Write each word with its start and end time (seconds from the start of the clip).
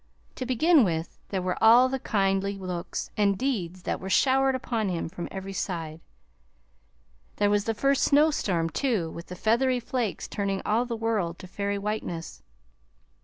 To 0.37 0.47
begin 0.47 0.83
with, 0.83 1.19
there 1.29 1.43
were 1.43 1.63
all 1.63 1.87
the 1.87 1.99
kindly 1.99 2.57
looks 2.57 3.11
and 3.17 3.37
deeds 3.37 3.83
that 3.83 3.99
were 3.99 4.09
showered 4.09 4.55
upon 4.55 4.89
him 4.89 5.09
from 5.09 5.27
every 5.29 5.53
side. 5.53 6.01
There 7.35 7.51
was 7.51 7.65
the 7.65 7.75
first 7.75 8.03
snowstorm, 8.03 8.71
too, 8.71 9.11
with 9.11 9.27
the 9.27 9.35
feathery 9.35 9.79
flakes 9.79 10.27
turning 10.27 10.63
all 10.65 10.85
the 10.85 10.95
world 10.97 11.37
to 11.37 11.47
fairy 11.47 11.77
whiteness. 11.77 12.41